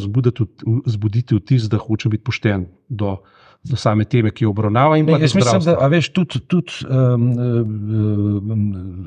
zbuditi 0.86 1.36
vtis, 1.36 1.68
da 1.68 1.76
hoče 1.78 2.08
biti 2.08 2.24
pošten 2.24 2.66
do 2.88 3.18
do 3.62 3.76
same 3.76 4.04
teme, 4.04 4.30
ki 4.34 4.44
jo 4.44 4.50
obravnava. 4.50 4.96
Ne, 4.98 5.18
jaz 5.22 5.34
mislim, 5.34 5.62
da 5.62 5.86
veš, 5.86 6.08
tudi, 6.16 6.40
tudi 6.50 6.72
um, 6.88 7.28
um, 7.38 9.06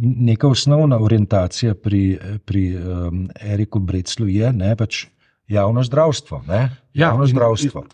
neka 0.00 0.48
osnovna 0.48 1.00
orientacija 1.02 1.74
pri, 1.74 2.18
pri 2.44 2.76
um, 2.76 3.24
Eriku 3.42 3.82
Breclu 3.82 4.28
je 4.30 4.52
ne, 4.52 4.76
pač 4.78 5.06
javno 5.48 5.82
zdravstvo. 5.82 6.42
Ne? 6.48 6.60
Ja, 6.94 7.06
javno 7.08 7.26
zdravstvo. 7.26 7.84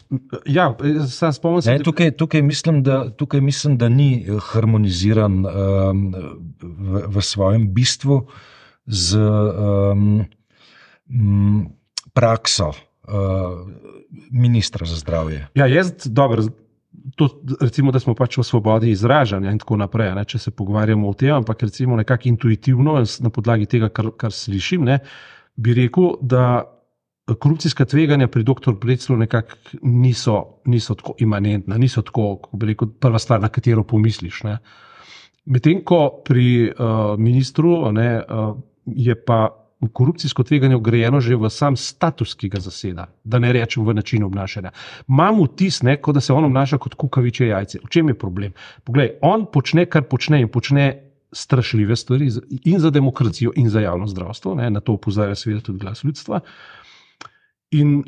Ja, 0.46 0.76
sam 1.08 1.32
spomnim 1.32 1.62
se. 1.62 1.78
Tukaj, 1.84 2.10
tukaj, 2.10 2.42
mislim, 2.42 2.82
da, 2.82 3.10
tukaj 3.10 3.40
mislim, 3.40 3.78
da 3.78 3.88
ni 3.88 4.26
harmoniziran 4.52 5.46
um, 5.46 6.14
v, 6.62 7.02
v 7.06 7.22
svojem 7.22 7.68
bistvu 7.74 8.26
z 8.86 9.18
um, 9.18 10.24
prakso. 12.12 12.72
Uh, 13.02 13.66
ministra 14.30 14.86
za 14.86 14.96
zdravje. 14.96 15.48
Ja, 15.54 15.66
jaz 15.66 15.92
dobro. 16.04 16.42
To, 17.16 17.28
recimo, 17.60 17.92
da 17.92 18.00
smo 18.00 18.14
pač 18.14 18.36
v 18.38 18.44
svobodi 18.44 18.90
izražanja 18.90 19.50
in 19.50 19.58
tako 19.58 19.76
naprej, 19.80 20.12
ne, 20.14 20.24
če 20.28 20.38
se 20.38 20.50
pogovarjamo 20.54 21.08
o 21.08 21.14
tem, 21.18 21.32
ampak 21.34 21.64
recimo 21.66 21.96
nekako 21.96 22.28
intuitivno, 22.28 23.00
na 23.20 23.30
podlagi 23.32 23.66
tega, 23.66 23.88
kar, 23.88 24.12
kar 24.16 24.32
slišim, 24.32 24.84
ne, 24.86 25.00
bi 25.56 25.74
rekel, 25.74 26.14
da 26.20 26.62
korupcijska 27.26 27.84
tveganja 27.84 28.28
pri 28.28 28.42
dr. 28.42 28.72
Breclu 28.80 29.16
nekako 29.16 29.56
niso, 29.82 30.44
niso 30.64 30.94
tako 30.94 31.14
imanentna, 31.18 31.78
niso 31.78 32.02
tako, 32.02 32.36
kako 32.36 32.56
bi 32.56 32.66
rekel, 32.66 32.88
prva 33.00 33.18
stvar, 33.18 33.40
na 33.40 33.48
katero 33.48 33.84
pomisliš. 33.84 34.42
Medtem 35.44 35.84
ko 35.84 36.22
pri 36.24 36.70
uh, 36.70 37.18
ministru 37.18 37.92
ne, 37.92 38.22
uh, 38.28 38.56
je 38.86 39.14
pa 39.24 39.62
korupcijsko 39.92 40.42
tveganje 40.42 40.76
ugrajeno 40.76 41.20
že 41.20 41.36
v 41.36 41.50
sam 41.50 41.76
status, 41.76 42.34
ki 42.34 42.48
ga 42.48 42.60
zaseda, 42.60 43.06
da 43.24 43.38
ne 43.38 43.52
rečem 43.52 43.86
v 43.86 43.94
način 43.94 44.22
obnašanja. 44.24 44.70
Imam 45.08 45.42
vtis, 45.42 45.82
ne, 45.82 45.98
da 46.06 46.20
se 46.20 46.32
on 46.32 46.44
obnaša 46.44 46.78
kot 46.78 46.94
kukaviče 46.94 47.46
jajce. 47.46 47.80
V 47.84 47.90
čem 47.90 48.08
je 48.08 48.18
problem? 48.18 48.52
Poglej, 48.84 49.16
on 49.22 49.46
počne, 49.52 49.86
kar 49.86 50.02
počne 50.02 50.40
in 50.40 50.48
počne 50.48 51.08
strašljive 51.32 51.96
stvari 51.96 52.28
in 52.64 52.78
za 52.78 52.90
demokracijo, 52.90 53.52
in 53.56 53.70
za 53.70 53.80
javno 53.80 54.06
zdravstvo. 54.06 54.54
Ne, 54.54 54.70
na 54.70 54.80
to 54.80 54.92
upozorja 54.92 55.34
seveda 55.34 55.60
tudi 55.60 55.78
glas 55.78 56.04
ljudstva. 56.04 56.40
In 57.72 58.02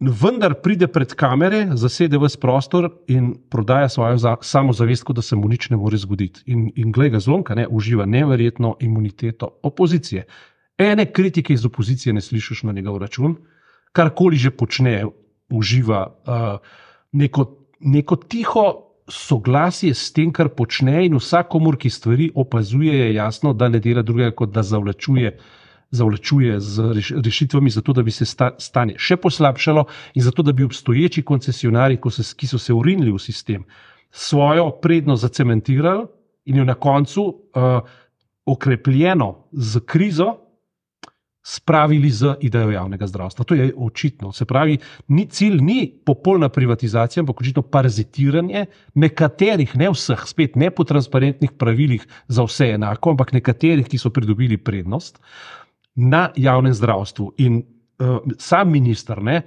vendar 0.00 0.54
pride 0.60 0.90
pred 0.92 1.14
kamere, 1.16 1.70
zasede 1.72 2.18
vse 2.20 2.40
prostor 2.40 2.90
in 3.08 3.32
prodaja 3.50 3.88
svojo 3.88 4.36
samozavest, 4.42 5.12
da 5.12 5.22
se 5.22 5.36
mu 5.36 5.48
nič 5.48 5.70
ne 5.70 5.76
more 5.76 5.96
zgoditi. 5.96 6.42
In, 6.46 6.68
in 6.76 6.92
glede 6.92 7.16
ga 7.16 7.20
zlomka, 7.20 7.54
ne, 7.54 7.66
uživa 7.70 8.04
neverjetno 8.06 8.76
imuniteto 8.80 9.58
opozicije 9.62 10.26
ene 10.78 11.12
kritike 11.12 11.52
iz 11.52 11.66
opozicije 11.66 12.12
ne 12.12 12.20
slišiš 12.20 12.62
na 12.62 12.72
njegov 12.72 12.98
račun, 12.98 13.36
karkoli 13.92 14.36
že 14.36 14.50
počne, 14.50 15.04
uživa 15.50 16.06
uh, 16.26 16.58
neko, 17.12 17.56
neko 17.80 18.16
tiho 18.16 18.64
soglasje 19.08 19.94
s 19.94 20.12
tem, 20.12 20.32
kar 20.32 20.48
počne, 20.48 21.04
in 21.06 21.14
vsakomur, 21.16 21.76
ki 21.78 21.90
stvari 21.90 22.30
opazuje, 22.34 22.98
je 22.98 23.14
jasno, 23.14 23.52
da 23.52 23.68
ne 23.68 23.80
dela 23.80 24.02
drugega, 24.02 24.34
kot 24.34 24.50
da 24.50 24.62
zavlačuje. 24.62 25.36
Zavlačuje 25.96 26.60
z 26.60 26.92
rešitvami, 27.24 27.72
zato 27.72 27.92
da 27.96 28.04
bi 28.04 28.12
se 28.14 28.26
stanje 28.28 28.96
še 28.98 29.16
poslabšalo, 29.16 29.86
in 30.14 30.22
zato 30.22 30.44
da 30.44 30.52
bi 30.52 30.66
obstoječi 30.66 31.24
koncesionari, 31.24 31.98
ki 31.98 32.46
so 32.46 32.58
se 32.58 32.74
urinili 32.76 33.12
v 33.12 33.22
sistem, 33.22 33.64
svojo 34.10 34.70
prednost 34.82 35.24
zacementirali 35.26 36.06
in 36.46 36.60
jo 36.60 36.64
na 36.64 36.74
koncu 36.74 37.22
uh, 37.26 37.80
okrepljeno 38.46 39.48
z 39.52 39.80
krizo, 39.86 40.36
spravili 41.46 42.10
z 42.10 42.34
idejo 42.40 42.70
javnega 42.70 43.06
zdravstva. 43.06 43.44
To 43.44 43.54
je 43.54 43.72
očitno. 43.76 44.32
Se 44.32 44.44
pravi, 44.44 44.78
ni, 45.08 45.28
cilj 45.30 45.60
ni 45.62 45.92
popolna 46.04 46.48
privatizacija, 46.48 47.22
ampak 47.22 47.40
očitno 47.40 47.62
parazitiranje 47.62 48.64
nekaterih, 48.94 49.76
ne 49.78 49.90
vseh, 49.94 50.24
spet 50.26 50.56
ne 50.56 50.72
po 50.74 50.84
transparentnih 50.84 51.52
pravilih 51.54 52.06
za 52.28 52.42
vse 52.42 52.72
enako, 52.74 53.14
ampak 53.14 53.30
nekaterih, 53.32 53.86
ki 53.86 53.98
so 53.98 54.10
pridobili 54.10 54.58
prednost 54.58 55.22
na 55.96 56.28
javnem 56.36 56.74
zdravstvu. 56.74 57.32
In 57.38 57.62
uh, 57.62 58.18
sam 58.38 58.70
minister 58.72 59.22
ne, 59.22 59.42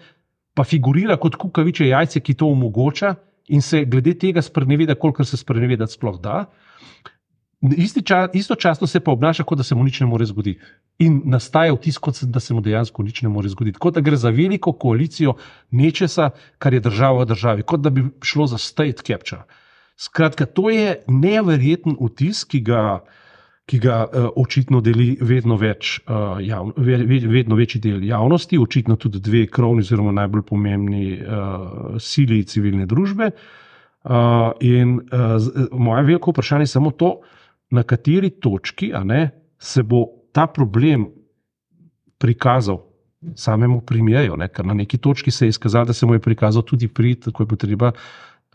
pa 0.54 0.64
figurira 0.64 1.18
kot 1.18 1.38
kukaviče 1.40 1.88
jajce, 1.88 2.20
ki 2.20 2.34
to 2.34 2.50
omogoča 2.52 3.16
in 3.50 3.62
se 3.62 3.86
glede 3.86 4.14
tega 4.20 4.42
spreneveda, 4.42 4.96
kolikor 4.96 5.26
se 5.26 5.38
sprenevedati 5.38 5.94
sploh 5.94 6.20
da. 6.22 6.46
Čas, 8.06 8.30
istočasno 8.34 8.88
se 8.88 9.00
pa 9.00 9.12
obnaša, 9.12 9.44
kot 9.44 9.58
da 9.58 9.64
se 9.64 9.76
mu 9.76 9.84
nič 9.84 10.00
ne 10.00 10.08
more 10.08 10.26
zgoditi. 10.26 10.62
In 11.04 11.22
nastaja 11.26 11.74
vtis, 11.76 11.98
kot 11.98 12.22
da 12.24 12.40
se 12.40 12.54
mu 12.54 12.62
dejansko 12.62 13.04
nič 13.04 13.22
ne 13.22 13.30
more 13.30 13.50
zgoditi. 13.50 13.80
Kot 13.80 13.98
da 13.98 14.02
gre 14.02 14.18
za 14.18 14.30
veliko 14.30 14.72
koalicijo 14.72 15.34
nečesa, 15.72 16.30
kar 16.58 16.74
je 16.74 16.80
država 16.80 17.24
v 17.24 17.32
državi, 17.34 17.64
kot 17.68 17.84
da 17.84 17.90
bi 17.90 18.06
šlo 18.24 18.48
za 18.48 18.58
state 18.58 19.04
capture. 19.04 19.44
Skratka, 20.00 20.46
to 20.46 20.70
je 20.70 21.02
neverjeten 21.08 21.98
vtis, 22.00 22.46
ki 22.48 22.62
ga, 22.64 23.02
ki 23.70 23.78
ga 23.80 24.00
uh, 24.08 24.28
očitno 24.42 24.82
deli 24.82 25.12
vedno, 25.22 25.58
več, 25.62 26.00
uh, 26.08 26.40
javno, 26.42 26.74
ve, 26.78 26.98
vedno 27.30 27.58
večji 27.60 27.82
del 27.84 28.04
javnosti, 28.04 28.58
očitno 28.58 28.98
tudi 28.98 29.22
dve 29.22 29.46
krovni, 29.48 29.86
oziroma 29.86 30.14
najbolj 30.18 30.46
pomembni 30.50 31.04
uh, 31.20 32.00
sili 32.02 32.42
civilne 32.50 32.90
družbe. 32.90 33.30
Uh, 34.00 34.56
in 34.66 34.98
uh, 34.98 35.36
moje 35.76 36.08
veliko 36.08 36.34
vprašanje 36.34 36.66
je 36.66 36.74
samo 36.74 36.92
to, 36.98 37.20
na 37.70 37.84
kateri 37.86 38.32
točki 38.42 38.90
ne, 39.06 39.30
se 39.60 39.84
bo 39.84 40.06
ta 40.34 40.48
problem 40.48 41.06
prikazal 42.18 42.82
samemu 43.36 43.82
premijeju. 43.82 44.38
Ker 44.56 44.66
na 44.66 44.74
neki 44.74 44.98
točki 44.98 45.32
se 45.32 45.46
je 45.46 45.50
izkazalo, 45.54 45.86
da 45.86 45.94
se 45.94 46.06
mu 46.06 46.16
je 46.16 46.24
prikazal 46.24 46.64
tudi 46.64 46.88
prid, 46.88 47.30
ko 47.34 47.44
je 47.44 47.48
potreba. 47.48 47.92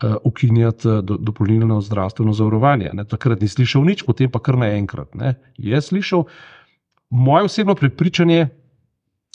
Uh, 0.03 0.17
ukinjati 0.27 0.87
uh, 0.87 0.99
dopolnilno 0.99 1.79
zdravstveno 1.81 2.33
zavarovanje. 2.35 2.89
Ne, 2.93 3.05
takrat 3.07 3.39
ni 3.39 3.47
slišal 3.47 3.85
nič, 3.87 4.03
potem 4.03 4.27
pa 4.27 4.41
kar 4.43 4.57
naenkrat. 4.59 5.15
Je 5.55 5.81
slišal. 5.81 6.25
Moje 7.09 7.47
osebno 7.47 7.77
prepričanje 7.79 8.49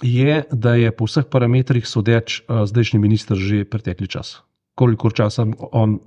je, 0.03 0.43
da 0.53 0.75
je 0.77 0.93
po 0.93 1.09
vseh 1.09 1.25
parametrih 1.25 1.89
sodeč 1.89 2.43
uh, 2.45 2.69
zdajšnji 2.69 3.01
minister 3.01 3.41
že 3.41 3.65
pretekli 3.65 4.09
čas 4.09 4.43
koliko 4.81 5.11
časa 5.13 5.45
on 5.77 5.99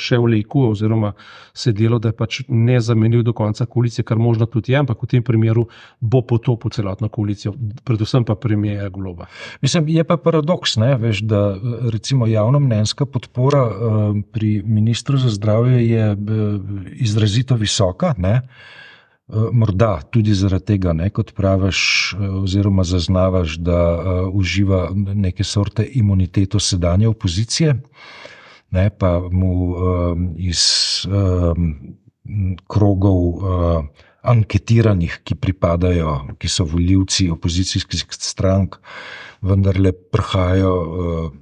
še 0.00 0.18
vlekel, 0.22 0.70
oziroma 0.70 1.12
se 1.52 1.74
delo, 1.76 1.98
da 2.00 2.10
je 2.10 2.16
pač 2.16 2.40
ne 2.48 2.78
zamenil 2.80 3.24
do 3.26 3.34
konca 3.36 3.66
koalicije, 3.68 4.04
kar 4.08 4.20
možno 4.20 4.48
tudi 4.48 4.72
je, 4.72 4.78
ampak 4.80 5.02
v 5.04 5.10
tem 5.12 5.26
primeru 5.26 5.66
bo 6.00 6.22
potopil 6.24 6.72
celotno 6.72 7.10
koalicijo, 7.12 7.52
predvsem 7.84 8.24
pa 8.24 8.38
premijer 8.40 8.88
Globa. 8.94 9.28
Mislim, 9.64 9.90
je 9.92 10.04
pa 10.08 10.16
paradoks, 10.20 10.78
ne, 10.80 10.94
veš, 11.00 11.24
da 11.28 11.42
recimo 11.92 12.28
javno 12.30 12.62
mnenjska 12.64 13.06
podpora 13.06 13.64
uh, 13.68 14.16
pri 14.32 14.56
ministru 14.64 15.20
za 15.20 15.34
zdravje 15.34 15.84
je 15.88 16.08
uh, 16.12 16.18
izrazito 17.04 17.60
visoka. 17.60 18.14
Ne. 18.18 18.40
Morda 19.28 20.02
tudi 20.12 20.34
zaradi 20.36 20.74
tega, 20.74 20.92
ne, 20.92 21.08
kot 21.10 21.30
praviš, 21.32 21.78
oziroma 22.42 22.84
zaznavaš, 22.84 23.56
da 23.56 23.78
uh, 23.96 24.34
uživa 24.36 24.90
neke 24.94 25.44
sorte 25.44 25.86
imuniteto 25.96 26.60
sedanje 26.60 27.08
opozicije, 27.08 27.74
ne, 28.70 28.90
pa 28.90 29.20
mu 29.32 29.54
um, 29.72 30.26
iz 30.36 30.60
um, 31.08 31.72
krogov 32.68 33.22
uh, 33.24 33.86
anketiranih, 34.22 35.16
ki 35.24 35.38
pripadajo, 35.40 36.18
ki 36.38 36.48
so 36.48 36.68
voljivci 36.68 37.30
opozicijskih 37.32 38.04
strank, 38.10 38.76
vendarle 39.40 39.92
prihajajo 39.92 40.76
uh, 40.76 41.32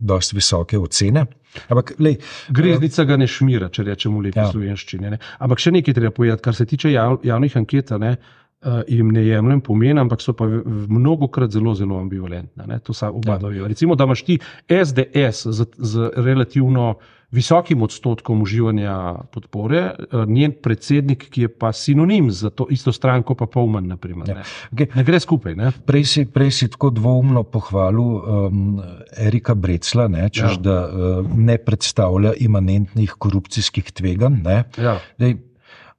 dosti 0.00 0.36
visoke 0.36 0.78
ocene. 0.78 1.26
Ampak, 1.68 1.94
lej, 1.98 2.18
Greznica 2.54 3.04
ga 3.08 3.16
ne 3.16 3.26
šmira, 3.26 3.70
če 3.72 3.86
rečemo 3.88 4.20
v 4.20 4.28
lepi 4.28 4.40
ja. 4.40 4.48
slovenščini. 4.52 5.14
Ne? 5.14 5.20
Ampak 5.42 5.62
še 5.62 5.72
nekaj 5.74 5.96
treba 5.96 6.12
povedati, 6.14 6.44
kar 6.44 6.56
se 6.56 6.66
tiče 6.68 6.92
jav, 6.92 7.18
javnih 7.26 7.56
anket. 7.58 7.94
Ne, 7.98 8.16
uh, 8.62 8.80
jim 8.88 9.12
ne 9.14 9.24
jemljem 9.26 9.62
pomen, 9.64 9.98
ampak 9.98 10.22
so 10.22 10.34
pa 10.36 10.46
mnogo 10.46 11.30
krat 11.32 11.54
zelo, 11.56 11.74
zelo 11.78 11.98
ambivalentne. 12.02 12.80
To 12.86 12.94
so 12.94 13.10
oba 13.10 13.36
ja. 13.36 13.42
dva. 13.42 13.68
Recimo, 13.68 13.96
da 13.98 14.08
imaš 14.08 14.24
ti 14.28 14.38
SDS 14.68 15.46
z, 15.46 15.70
z 15.78 16.10
relativno 16.16 16.94
visokim 17.30 17.82
odstotkom 17.82 18.42
uživanja 18.42 19.14
podpore, 19.32 19.78
eh, 19.78 20.24
njen 20.26 20.52
predsednik, 20.62 21.28
ki 21.30 21.42
je 21.42 21.48
pa 21.48 21.72
sinonim 21.72 22.30
za 22.30 22.50
to 22.50 22.66
isto 22.70 22.92
stranko, 22.92 23.34
pa 23.34 23.46
polman. 23.46 23.86
Naprimer, 23.86 24.28
ja. 24.28 24.34
ne. 24.34 24.42
Okay. 24.72 24.96
ne 24.96 25.04
gre 25.04 25.20
skupaj. 25.20 25.54
Ne. 25.56 25.72
Prej, 25.86 26.04
si, 26.04 26.24
prej 26.24 26.50
si 26.50 26.70
tako 26.70 26.90
dvoumno 26.90 27.42
pohvalil 27.42 28.00
um, 28.00 28.80
Erika 29.16 29.54
Brecla, 29.54 30.08
ne, 30.08 30.28
češ, 30.28 30.56
ja. 30.56 30.62
da 30.62 30.78
uh, 30.88 31.36
ne 31.36 31.58
predstavlja 31.58 32.32
imanentnih 32.40 33.14
korupcijskih 33.18 33.92
tveganj. 33.92 34.40
Ja. 34.78 34.98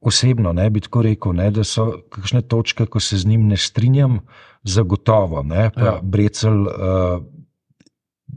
Osebno 0.01 0.53
ne 0.53 0.69
bi 0.69 0.81
tako 0.81 1.01
rekel, 1.03 1.33
ne, 1.36 1.50
da 1.51 1.63
so 1.63 1.91
kakšne 2.09 2.41
točke, 2.41 2.86
ko 2.86 3.01
se 3.03 3.17
z 3.17 3.27
njim 3.27 3.48
ne 3.48 3.57
strinjam, 3.57 4.19
zagotovo. 4.63 5.43
Ne, 5.43 5.69
ja. 5.75 6.00
Brecel 6.01 6.62
uh, 6.62 7.19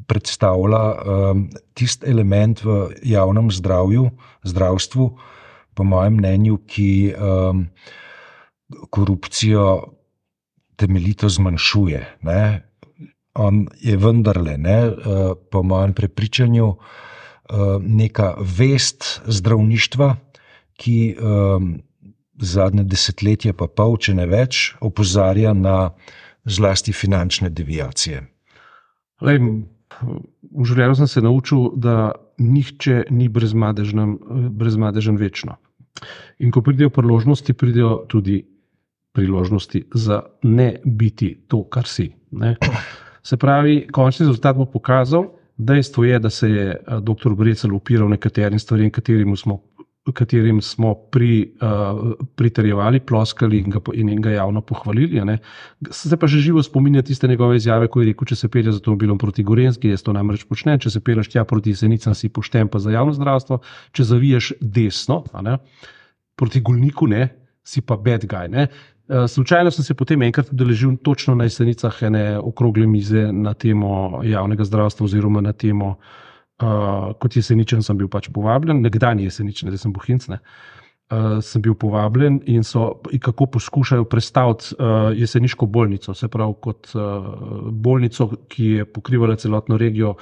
predstavlja 0.07 0.83
um, 0.93 1.47
tisti 1.75 2.07
element 2.11 2.65
v 2.65 2.91
javnem 3.03 3.51
zdravju, 3.51 4.11
zdravstvu, 4.45 5.07
po 5.75 5.85
mojem 5.85 6.19
mnenju, 6.21 6.59
ki 6.67 7.15
um, 7.15 7.67
korupcijo 8.91 9.95
temeljito 10.77 11.29
zmanjšuje. 11.29 12.03
Ne. 12.29 12.43
On 13.35 13.67
je 13.81 13.97
vendarle, 13.97 14.59
ne, 14.59 14.79
uh, 14.89 15.33
po 15.51 15.63
mojem 15.63 15.95
prepričanju, 15.97 16.67
uh, 16.67 16.77
neka 17.81 18.35
vest 18.41 19.23
zdravništva, 19.27 20.17
ki 20.77 21.17
um, 21.17 21.79
zadnje 22.43 22.85
desetletje, 22.85 23.53
pa 23.53 23.69
pol, 23.69 23.97
če 23.97 24.17
ne 24.19 24.27
več, 24.27 24.73
opozarja 24.81 25.53
na 25.55 25.93
zlasti 26.45 26.93
finančne 26.93 27.51
deviacije. 27.55 28.23
Lej, 29.23 29.39
v 30.03 30.67
življenju 30.69 30.99
sem 31.01 31.09
se 31.09 31.23
naučil, 31.25 31.71
da 31.77 32.13
nihče 32.43 33.05
ni 33.11 33.29
brezmadežen, 33.33 34.17
brezmadežen 34.59 35.21
večno. 35.21 35.57
In 36.43 36.51
ko 36.51 36.63
pridejo 36.65 36.91
priložnosti, 36.91 37.55
pridejo 37.55 38.03
tudi 38.09 38.43
priložnosti 39.13 39.85
za 39.95 40.23
ne 40.43 40.75
biti 40.85 41.35
to, 41.49 41.65
kar 41.69 41.87
si. 41.87 42.11
Ne? 42.33 42.57
Se 43.23 43.37
pravi, 43.37 43.87
končni 43.93 44.27
rezultat 44.27 44.57
bo 44.57 44.67
pokazal, 44.67 45.29
dejstvo 45.57 46.05
je, 46.05 46.19
da 46.19 46.31
se 46.31 46.49
je 46.51 46.77
dr. 47.01 47.35
Brecel 47.39 47.75
upiral 47.77 48.09
nekaterim 48.09 48.59
stvarem, 48.59 48.91
katerim 48.91 49.37
smo 49.37 49.61
katerim 50.11 50.61
smo 50.63 50.95
pri, 50.95 51.55
uh, 51.63 52.13
pritrjevali, 52.35 53.01
ploskali 53.01 53.59
in 53.59 53.71
ga, 53.71 53.81
in 53.95 54.23
ga 54.23 54.31
javno 54.31 54.61
pohvalili. 54.61 55.21
Se 55.91 56.17
pa 56.17 56.27
že 56.27 56.41
živo 56.43 56.63
spominja 56.63 57.03
tiste 57.03 57.29
njegove 57.29 57.57
izjave, 57.57 57.87
ko 57.87 58.01
je 58.01 58.07
rekel: 58.07 58.27
Če 58.27 58.37
se 58.37 58.49
pelje 58.49 58.73
z 58.73 58.81
avtomobilom 58.81 59.19
proti 59.19 59.43
Gorenski, 59.43 59.93
jaz 59.95 60.03
to 60.03 60.13
namreč 60.13 60.43
počnem, 60.45 60.79
če 60.79 60.91
se 60.91 61.01
pelješ 61.01 61.29
tja 61.29 61.45
proti 61.45 61.75
Senicam, 61.75 62.15
si 62.15 62.29
pošten 62.29 62.69
pa 62.69 62.79
za 62.83 62.91
javno 62.91 63.15
zdravstvo, 63.15 63.61
če 63.93 64.05
zaviješ 64.05 64.53
desno 64.61 65.23
proti 66.37 66.61
Gulniku, 66.61 67.07
ne, 67.07 67.29
si 67.63 67.81
pa 67.81 67.97
bad 67.97 68.27
guy. 68.27 68.51
Ne. 68.51 68.67
Eh, 69.09 69.29
slučajno 69.29 69.71
sem 69.71 69.85
se 69.85 69.95
potem 69.95 70.23
enkrat 70.23 70.51
udeležil 70.51 70.97
točno 71.03 71.35
na 71.35 71.45
jesenicah 71.45 72.03
ene 72.03 72.39
okrogle 72.39 72.87
mize 72.87 73.31
na 73.33 73.55
temo 73.55 74.23
javnega 74.27 74.65
zdravstva 74.65 75.05
oziroma 75.05 75.41
na 75.41 75.53
temo 75.53 75.89
uh, 75.89 75.97
uh, 76.61 77.13
kot 77.21 77.37
jeseničen 77.37 77.83
sem 77.83 77.99
bil 77.99 78.11
pač 78.13 78.29
povabljen, 78.35 78.83
nekdanji 78.85 79.29
jeseničen, 79.31 79.73
zdaj 79.73 79.85
sem 79.87 79.97
bohinc. 79.97 80.29
Ne. 80.33 80.43
Uh, 81.13 81.41
sem 81.45 81.61
bil 81.61 81.75
povabljen 81.77 82.39
in 82.49 82.65
so 82.65 83.03
in 83.13 83.21
kako 83.21 83.51
poskušajo 83.59 84.07
predstaviti 84.09 84.77
uh, 84.79 85.11
jeseniško 85.17 85.67
bolnico, 85.67 86.15
se 86.15 86.29
pravi, 86.29 86.55
kot 86.61 86.95
uh, 86.97 87.27
bolnico, 87.69 88.31
ki 88.49 88.71
je 88.79 88.87
pokrivala 88.89 89.37
celotno 89.37 89.77
regijo 89.77 90.17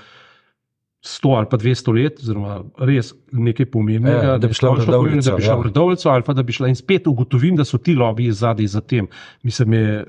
100 1.00 1.36
ali 1.36 1.46
pa 1.50 1.56
200 1.56 1.94
let, 1.94 2.18
oziroma 2.20 2.58
res 2.84 3.14
nekaj 3.32 3.70
pomembnega, 3.72 4.34
e, 4.34 4.40
da 4.42 4.48
bi 4.50 4.56
šla 4.56 4.72
v 4.74 4.84
Rdovlico, 4.84 5.36
ja. 5.40 5.56
Rdovlico 5.64 6.10
ali 6.12 6.26
pa 6.26 6.34
da 6.36 6.42
bi 6.42 6.52
šla 6.52 6.68
in 6.68 6.76
spet 6.76 7.06
ugotovim, 7.08 7.56
da 7.56 7.64
so 7.64 7.78
ti 7.78 7.94
lobiji 7.96 8.34
zadaj 8.36 8.66
za 8.66 8.80
tem. 8.80 9.08
Mislim, 9.42 9.72
je, 9.72 10.04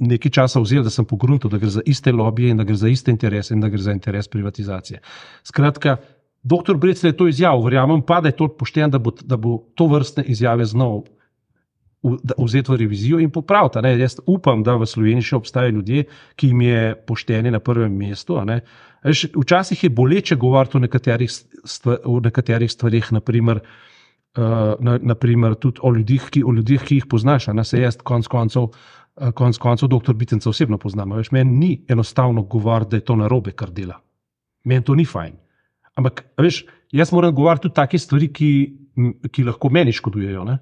nekaj 0.00 0.32
časa 0.32 0.60
vzel, 0.60 0.82
da 0.82 0.90
sem 0.90 1.04
pogrunil, 1.04 1.50
da 1.50 1.58
gre 1.60 1.70
za 1.70 1.84
iste 1.86 2.12
lobije 2.12 2.54
in 2.54 2.60
da 2.60 2.64
gre 2.64 2.76
za 2.76 2.88
iste 2.88 3.12
interese 3.12 3.54
in 3.54 3.60
da 3.60 3.68
gre 3.68 3.82
za 3.82 3.92
interes 3.92 4.28
privatizacije. 4.28 5.00
Skratka, 5.44 5.96
doktor 6.42 6.76
Brec 6.76 7.04
je 7.04 7.16
to 7.16 7.28
izjavil, 7.28 7.64
verjamem 7.64 8.02
pa, 8.02 8.20
da 8.20 8.28
je 8.28 8.36
to 8.36 8.48
pošten, 8.48 8.90
da 8.90 8.98
bo, 8.98 9.12
da 9.22 9.36
bo 9.36 9.58
to 9.74 9.86
vrstne 9.86 10.24
izjave 10.24 10.64
znov 10.64 11.04
vzeti 12.38 12.72
v 12.72 12.76
revizijo 12.76 13.18
in 13.20 13.30
popraviti. 13.30 13.78
Jaz 14.00 14.20
upam, 14.26 14.62
da 14.62 14.76
v 14.80 14.86
Sloveniji 14.88 15.30
še 15.30 15.36
obstajajo 15.36 15.74
ljudje, 15.76 16.04
ki 16.36 16.48
jim 16.48 16.62
je 16.64 16.94
poštenje 17.06 17.50
na 17.52 17.60
prvem 17.60 17.92
mestu. 17.92 18.38
Včasih 19.36 19.84
je 19.84 19.90
boleče 19.90 20.36
govoriti 20.36 20.76
o 20.76 20.80
nekaterih, 20.80 21.30
stvar, 21.64 21.98
o 22.04 22.20
nekaterih 22.20 22.72
stvarih, 22.72 23.12
naprimer, 23.12 23.60
uh, 23.60 24.80
na, 24.80 24.96
naprimer 25.02 25.58
tudi 25.60 25.80
o 25.82 25.92
ljudih, 25.92 26.30
ki, 26.30 26.44
o 26.44 26.56
ljudih, 26.56 26.80
ki 26.88 27.02
jih 27.02 27.06
poznaš. 27.10 27.50
Ne 27.52 27.64
se 27.64 27.80
jaz 27.80 28.00
konc 28.00 28.26
koncev. 28.26 28.72
Eh, 29.16 29.32
konec 29.32 29.58
koncev, 29.58 29.88
doktor 29.88 30.14
Bitenca 30.14 30.50
osebno 30.50 30.78
poznam. 30.78 31.12
Veš, 31.12 31.30
meni 31.30 31.58
ni 31.58 31.84
enostavno 31.88 32.42
govoriti, 32.42 32.90
da 32.90 32.96
je 32.96 33.04
to 33.04 33.16
narobe, 33.16 33.52
kar 33.52 33.70
dela. 33.70 34.00
Meni 34.64 34.84
to 34.84 34.94
ni 34.94 35.04
fajn. 35.04 35.34
Ampak, 35.98 36.24
veš, 36.38 36.64
jaz 36.92 37.12
moram 37.12 37.34
govoriti 37.34 37.62
tudi 37.62 37.74
take 37.74 37.98
stvari, 37.98 38.30
ki, 38.32 38.50
ki 39.32 39.44
lahko 39.44 39.68
meni 39.68 39.92
škodujejo. 39.92 40.44
Ne? 40.44 40.58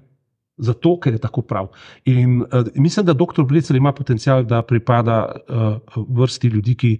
Zato, 0.57 0.97
ker 0.99 1.13
je 1.13 1.21
tako 1.23 1.41
prav. 1.41 1.69
In 2.09 2.41
uh, 2.41 2.67
mislim, 2.75 3.05
da 3.05 3.13
doktor 3.13 3.45
Blecel 3.45 3.77
ima 3.77 3.93
potencial, 3.93 4.43
da 4.43 4.61
pripada 4.61 5.21
uh, 5.29 6.03
vrsti 6.09 6.47
ljudi, 6.47 6.75
ki, 6.75 6.91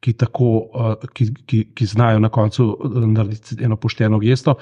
ki, 0.00 0.12
tako, 0.12 0.52
uh, 0.70 1.08
ki, 1.14 1.32
ki, 1.46 1.64
ki 1.74 1.86
znajo 1.86 2.20
na 2.22 2.28
koncu 2.28 2.68
narediti 3.06 3.58
eno 3.64 3.76
pošteno 3.76 4.20
gesto. 4.22 4.54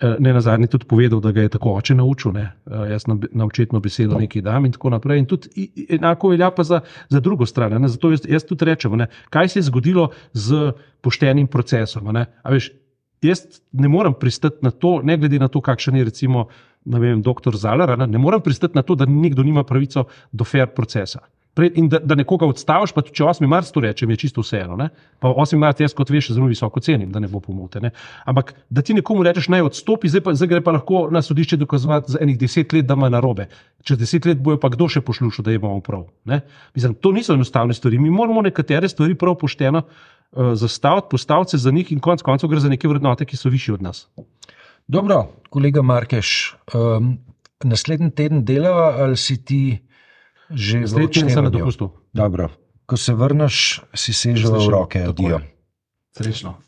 Eh, 0.00 0.16
ne 0.18 0.32
na 0.32 0.40
zadnje 0.40 0.66
tudi 0.66 0.86
povedal, 0.88 1.20
da 1.20 1.32
ga 1.32 1.42
je 1.44 1.48
tako 1.52 1.74
oče 1.76 1.94
naučil, 1.94 2.32
ne? 2.32 2.46
Eh, 2.66 2.90
jaz 2.90 3.04
na, 3.06 3.18
na 3.32 3.44
očetno 3.44 3.80
besedo 3.80 4.16
nekaj 4.18 4.42
dam 4.42 4.64
in 4.64 4.72
tako 4.72 4.90
naprej. 4.90 5.18
In 5.20 5.26
tudi 5.28 5.68
enako 5.88 6.32
velja 6.32 6.48
pa 6.50 6.64
za, 6.64 6.80
za 7.08 7.20
drugo 7.20 7.46
stran. 7.46 7.76
Ne? 7.82 7.88
Zato 7.88 8.10
jaz, 8.10 8.24
jaz 8.28 8.46
tudi 8.48 8.64
rečem, 8.64 8.96
ne? 8.96 9.06
kaj 9.30 9.48
se 9.48 9.58
je 9.58 9.68
zgodilo 9.68 10.08
z 10.32 10.72
poštenim 11.04 11.46
procesom. 11.46 12.08
Ne? 12.16 12.24
Veš, 12.48 12.70
jaz 13.22 13.44
ne 13.72 13.88
morem 13.88 14.16
pristati 14.16 14.64
na 14.64 14.70
to, 14.70 15.00
ne 15.04 15.18
glede 15.18 15.38
na 15.38 15.48
to, 15.52 15.60
kakšen 15.60 16.00
je 16.00 16.08
recimo 16.08 16.48
vem, 16.84 17.20
dr. 17.22 17.56
Zalar, 17.56 17.92
ne? 17.98 18.06
ne 18.06 18.18
morem 18.18 18.40
pristati 18.40 18.74
na 18.74 18.82
to, 18.82 18.96
da 18.96 19.06
nekdo 19.06 19.44
nima 19.44 19.64
pravico 19.64 20.08
do 20.32 20.44
fair 20.44 20.72
procesa 20.72 21.20
in 21.74 21.88
da, 21.88 21.98
da 21.98 22.14
nekoga 22.16 22.46
odstaviš, 22.48 22.94
pa 22.96 23.02
če 23.04 23.24
8. 23.28 23.46
marca 23.46 23.72
to 23.74 23.82
rečem, 23.84 24.10
je 24.10 24.16
čisto 24.24 24.40
vseeno. 24.40 24.76
Ne? 24.80 24.88
Pa 25.20 25.28
8. 25.28 25.58
marca 25.60 25.84
jaz, 25.84 25.92
kot 25.92 26.10
veš, 26.10 26.30
zelo 26.32 26.48
visoko 26.48 26.80
cenim, 26.80 27.10
da 27.12 27.20
ne 27.20 27.28
bo 27.28 27.42
pomote. 27.44 27.80
Ne? 27.80 27.90
Ampak 28.24 28.54
da 28.72 28.82
ti 28.82 28.96
nekomu 28.96 29.24
rečeš, 29.26 29.50
naj 29.52 29.66
odstopi, 29.68 30.08
zdaj, 30.08 30.24
pa, 30.24 30.34
zdaj 30.38 30.48
gre 30.48 30.62
pa 30.64 30.72
lahko 30.78 31.04
na 31.12 31.20
sodišče 31.22 31.60
dokazovati 31.60 32.14
za 32.14 32.22
enih 32.24 32.38
deset 32.40 32.72
let, 32.72 32.88
da 32.88 32.96
ima 32.96 33.12
narobe. 33.12 33.50
Čez 33.84 34.00
deset 34.00 34.26
let 34.28 34.40
bojo 34.40 34.60
pa 34.62 34.72
kdo 34.72 34.88
še 34.88 35.04
poslušal, 35.04 35.44
da 35.44 35.52
imamo 35.52 35.84
prav. 35.84 36.06
Mislim, 36.74 36.96
to 36.96 37.12
niso 37.12 37.36
enostavne 37.36 37.76
stvari. 37.76 38.00
Mi 38.00 38.10
moramo 38.10 38.42
nekatere 38.48 38.88
stvari 38.88 39.18
prav 39.18 39.36
pošteno 39.44 39.84
uh, 39.84 40.54
zastaviti, 40.56 41.12
postaviti 41.12 41.50
se 41.50 41.64
za 41.66 41.70
njih 41.70 41.92
in 41.92 42.00
konec 42.00 42.24
koncev 42.24 42.48
gre 42.48 42.64
za 42.64 42.72
neke 42.72 42.88
vrednote, 42.88 43.28
ki 43.28 43.36
so 43.36 43.52
više 43.52 43.76
od 43.76 43.82
nas. 43.84 44.06
Dobro, 44.88 45.26
kolega 45.50 45.82
Markeš, 45.82 46.56
um, 46.74 47.18
naslednji 47.64 48.10
teden 48.10 48.44
delava 48.44 48.94
ali 49.04 49.16
si 49.16 49.42
ti? 49.44 49.64
Že 50.54 50.86
zdaj, 50.86 51.08
če 51.08 51.28
se 51.30 51.42
na 51.42 51.50
dopustu. 51.50 51.90
Dobro. 52.12 52.50
Ko 52.86 52.96
se 52.96 53.14
vrneš, 53.14 53.80
si 53.94 54.12
sežeš 54.12 54.50
v 54.50 54.68
roke, 54.68 55.08
odijo. 55.08 55.40
Srečno. 56.12 56.60